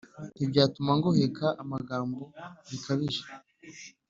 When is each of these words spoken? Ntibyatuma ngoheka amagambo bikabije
Ntibyatuma 0.35 0.91
ngoheka 0.97 1.47
amagambo 1.63 2.19
bikabije 2.69 3.23